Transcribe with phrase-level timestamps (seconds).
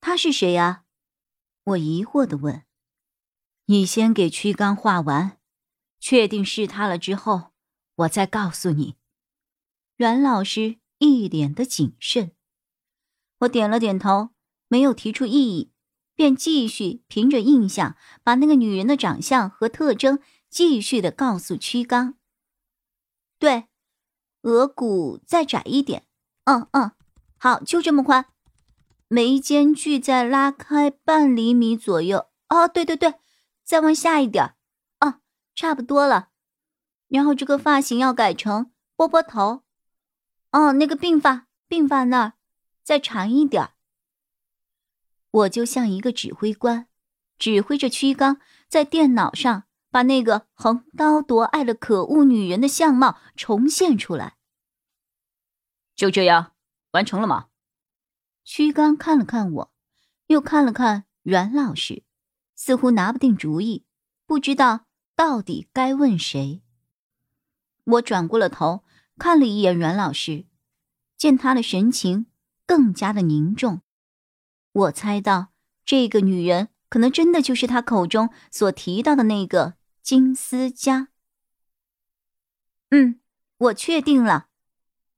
[0.00, 0.84] 他是谁呀？
[1.64, 2.64] 我疑惑的问。
[3.66, 5.38] 你先给屈刚画完，
[6.00, 7.52] 确定是他了之后，
[7.96, 8.96] 我再告诉你。
[9.96, 12.32] 阮老师一脸的谨慎。
[13.40, 14.30] 我点了点头，
[14.68, 15.72] 没有提出异议，
[16.14, 22.14] 便继续凭着印象，把那个女人的长相和特征继续的告诉屈刚。
[23.38, 23.68] 对，
[24.42, 26.06] 额骨再窄一点。
[26.44, 26.92] 嗯嗯，
[27.36, 28.32] 好，就这么宽。
[29.08, 33.14] 眉间距再拉开半厘米左右哦，对对对，
[33.64, 34.54] 再往下一点
[35.00, 35.20] 哦，
[35.54, 36.28] 差不多了。
[37.08, 39.62] 然后这个发型要改成波波头，
[40.52, 42.32] 哦，那个鬓发，鬓发那儿
[42.82, 43.70] 再长一点。
[45.30, 46.88] 我就像一个指挥官，
[47.38, 54.36] 指挥着屈刚在电脑上把那个横刀夺爱的可恶女人的相貌重现出来。
[55.94, 56.52] 就这样，
[56.92, 57.48] 完成了吗？
[58.50, 59.72] 屈刚看了看我，
[60.28, 62.02] 又看了看阮老师，
[62.54, 63.84] 似乎拿不定主意，
[64.24, 66.62] 不知道到底该问谁。
[67.84, 68.84] 我转过了头，
[69.18, 70.46] 看了一眼阮老师，
[71.18, 72.24] 见他的神情
[72.64, 73.82] 更加的凝重，
[74.72, 75.48] 我猜到
[75.84, 81.08] 这个女人可能真的就是他口中所提到的那个金思佳。
[82.88, 83.20] 嗯，
[83.58, 84.48] 我确定了，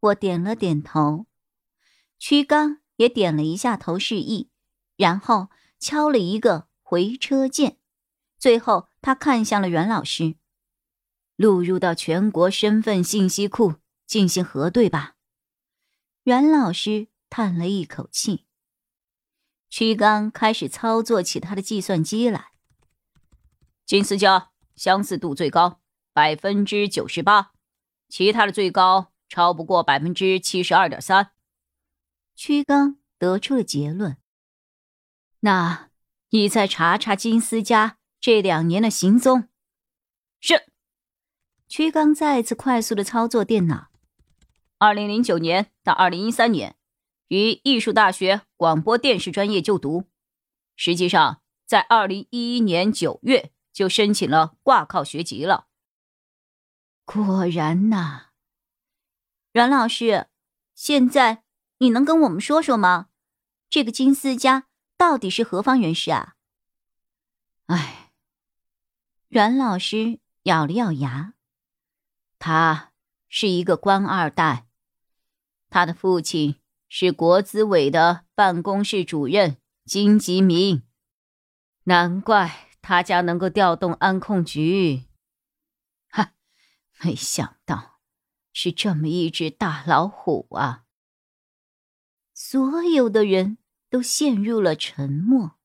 [0.00, 1.26] 我点了点头。
[2.18, 2.78] 屈刚。
[2.98, 4.50] 也点了一下头示意，
[4.96, 5.48] 然后
[5.80, 7.78] 敲了一个回车键，
[8.38, 10.36] 最后他看向了阮老师
[11.36, 15.14] ：“录入到全国身份信息库进行核对吧。”
[16.24, 18.44] 阮老师叹了一口气。
[19.70, 22.52] 屈刚开始操作起他的计算机来。
[23.86, 25.80] 金思佳相似度最高，
[26.12, 27.52] 百分之九十八，
[28.08, 31.30] 其他的最高超不过百分之七十二点三。
[32.38, 34.16] 屈刚得出了结论。
[35.40, 35.90] 那，
[36.28, 39.48] 你再查查金思佳这两年的行踪。
[40.38, 40.70] 是。
[41.66, 43.88] 屈刚再次快速的操作电脑。
[44.78, 46.76] 二零零九年到二零一三年，
[47.26, 50.04] 于艺术大学广播电视专业就读。
[50.76, 55.66] 实际上，在二零一一年九月就申请了挂靠学籍了。
[57.04, 58.26] 果然呐，
[59.52, 60.28] 阮老师，
[60.76, 61.42] 现在。
[61.78, 63.08] 你能跟我们说说吗？
[63.70, 64.66] 这个金思家
[64.96, 66.34] 到底是何方人士啊？
[67.66, 68.12] 哎，
[69.28, 71.34] 阮老师咬了咬牙，
[72.38, 72.92] 他
[73.28, 74.66] 是一个官二代，
[75.68, 76.56] 他的父亲
[76.88, 80.82] 是国资委的办公室主任金吉明，
[81.84, 85.04] 难怪他家能够调动安控局。
[86.08, 86.32] 哈，
[87.02, 88.00] 没想到
[88.52, 90.86] 是这么一只大老虎啊！
[92.40, 93.58] 所有的人
[93.90, 95.58] 都陷入了沉默。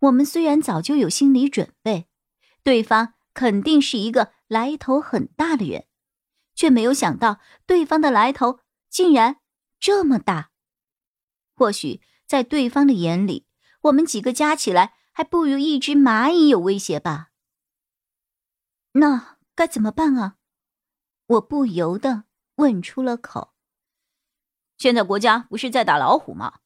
[0.00, 2.06] 我们虽然早就有心理准备，
[2.62, 5.86] 对方肯定是一个来头很大的人，
[6.54, 9.40] 却没有想到对方的来头竟然
[9.78, 10.50] 这么大。
[11.54, 13.46] 或许在对方的眼里，
[13.84, 17.30] 我们几个加起来还不如一只蚂蚁有威胁吧？
[18.92, 20.36] 那该怎么办啊？
[21.26, 22.24] 我不由得
[22.56, 23.54] 问出了口。
[24.80, 26.60] 现在国家不是在打老虎吗？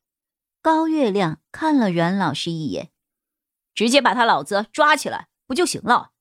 [0.63, 2.93] 高月亮看了阮老师一眼，
[3.75, 6.13] 直接把他老子抓起来不就行了？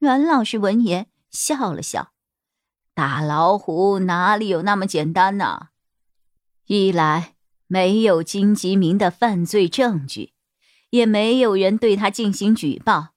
[0.00, 2.10] 阮老师闻言笑了笑
[2.92, 5.68] ：“打老虎哪里有那么简单呢？
[6.66, 7.36] 一来
[7.68, 10.32] 没有金吉明的犯罪证据，
[10.90, 13.10] 也没有人对他进行举报，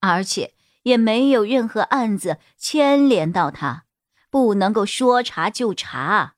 [0.00, 3.84] 而且也没有任何案子牵连到他，
[4.30, 6.34] 不能够说查就查。”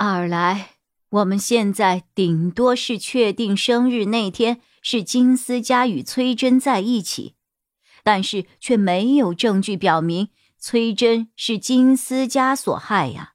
[0.00, 0.76] 二来，
[1.08, 7.34] 我们现在顶多是确定生日那天是金思佳与崔真在一起，
[8.04, 13.34] 但是却没有证据表明崔真是金思佳所害呀。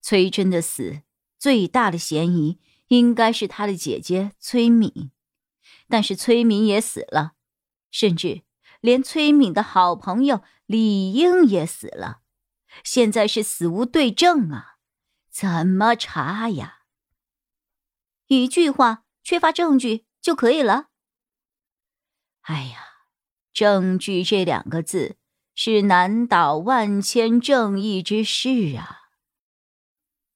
[0.00, 1.02] 崔真的死，
[1.38, 5.10] 最大的嫌疑应该是他的姐姐崔敏，
[5.86, 7.32] 但是崔敏也死了，
[7.90, 8.40] 甚至
[8.80, 12.20] 连崔敏的好朋友李英也死了，
[12.82, 14.75] 现在是死无对证啊。
[15.38, 16.84] 怎么查呀？
[18.28, 20.88] 一句话，缺乏证据就可以了。
[22.40, 22.78] 哎呀，
[23.52, 25.18] 证据这两个字
[25.54, 29.10] 是难倒万千正义之事啊！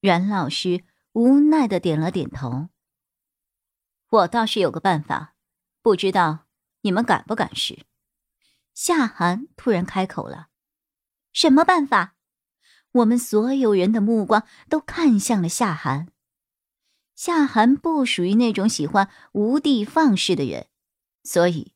[0.01, 0.83] 阮老师
[1.13, 2.69] 无奈的点了点头。
[4.07, 5.35] 我倒是有个办法，
[5.81, 6.45] 不知道
[6.81, 7.87] 你们敢不敢试？
[8.75, 10.49] 夏寒突然开口了
[11.33, 12.13] ：“什么办法？”
[12.93, 16.07] 我们所有人的目光都看向了夏寒。
[17.15, 20.67] 夏寒不属于那种喜欢无的放矢的人，
[21.23, 21.73] 所以。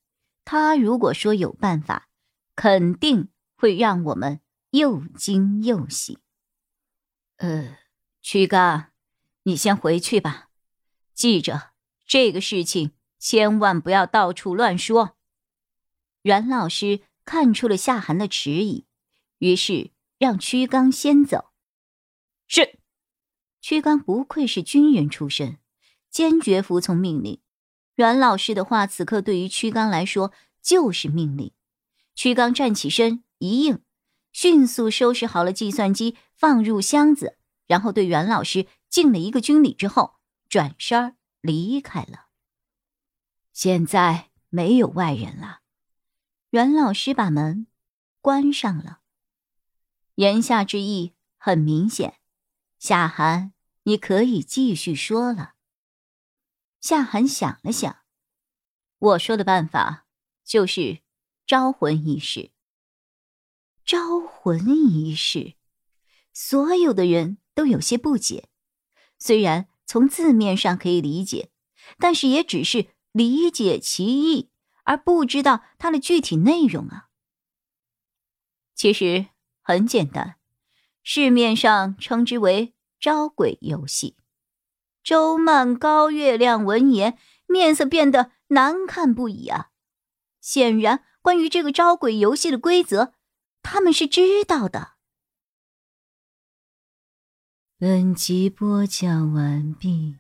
[0.47, 2.07] 他如果说有办法，
[2.55, 6.19] 肯定会让我们又惊又喜。
[7.37, 7.79] 呃，
[8.21, 8.91] 曲刚，
[9.41, 10.49] 你先回去吧，
[11.15, 11.71] 记着
[12.05, 15.17] 这个事情千万不要到处乱说。
[16.21, 18.85] 阮老师看出了夏寒的迟疑，
[19.39, 21.51] 于是让屈刚先走。
[22.47, 22.79] 是，
[23.61, 25.57] 屈刚不愧是军人出身，
[26.09, 27.41] 坚决服从命令。
[27.95, 30.31] 阮老师的话，此刻对于屈刚来说
[30.61, 31.51] 就是命令。
[32.13, 33.81] 屈刚站起身一应，
[34.31, 40.15] 迅速收拾好了计算机，放入箱子，然后对阮老师敬了一个军礼之后，
[40.47, 42.27] 转身离开了。
[43.51, 45.61] 现在没有外人了，
[46.49, 47.67] 阮老师把门
[48.21, 48.99] 关上了，
[50.15, 52.19] 言下之意很明显：
[52.79, 53.53] 夏寒，
[53.83, 55.55] 你可以继续说了。
[56.79, 58.03] 夏寒想了想，
[58.97, 60.07] 我说的办法
[60.43, 61.01] 就是
[61.45, 62.51] 招魂仪式。
[63.83, 65.55] 招魂仪式，
[66.33, 68.49] 所有的人都有些不解。
[69.19, 71.51] 虽然从字面上可以理解，
[71.99, 74.49] 但是也只是理解其意，
[74.83, 77.09] 而不知道它的具体内容啊。
[78.73, 79.27] 其实
[79.67, 80.35] 很简单，
[81.01, 84.15] 市面上称之为招鬼游戏。
[85.03, 87.17] 周曼、高月亮闻言，
[87.47, 89.71] 面色变得难看不已啊！
[90.39, 93.13] 显然，关于这个招鬼游戏的规则，
[93.63, 94.91] 他们是知道的。
[97.79, 100.17] 本集播讲完毕，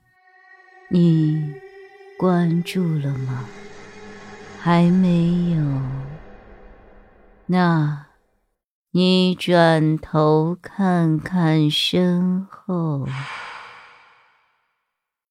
[0.89, 1.53] 你
[2.17, 3.45] 关注了吗？
[4.59, 5.81] 还没有？
[7.45, 8.07] 那，
[8.97, 13.05] 你转头看看身后。